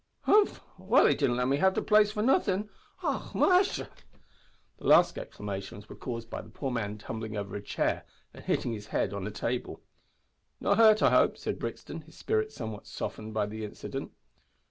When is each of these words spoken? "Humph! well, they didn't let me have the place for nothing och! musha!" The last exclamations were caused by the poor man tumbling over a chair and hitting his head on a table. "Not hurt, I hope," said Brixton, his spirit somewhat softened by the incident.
"Humph! 0.21 0.61
well, 0.79 1.03
they 1.03 1.13
didn't 1.13 1.35
let 1.37 1.47
me 1.47 1.57
have 1.57 1.75
the 1.75 1.81
place 1.83 2.11
for 2.11 2.23
nothing 2.23 2.69
och! 3.03 3.35
musha!" 3.35 3.87
The 4.79 4.87
last 4.87 5.15
exclamations 5.15 5.87
were 5.87 5.95
caused 5.95 6.27
by 6.27 6.41
the 6.41 6.49
poor 6.49 6.71
man 6.71 6.97
tumbling 6.97 7.37
over 7.37 7.55
a 7.55 7.61
chair 7.61 8.05
and 8.33 8.43
hitting 8.43 8.73
his 8.73 8.87
head 8.87 9.13
on 9.13 9.27
a 9.27 9.29
table. 9.31 9.83
"Not 10.59 10.77
hurt, 10.77 11.03
I 11.03 11.11
hope," 11.11 11.37
said 11.37 11.59
Brixton, 11.59 12.01
his 12.01 12.17
spirit 12.17 12.51
somewhat 12.51 12.87
softened 12.87 13.35
by 13.35 13.45
the 13.45 13.63
incident. 13.63 14.11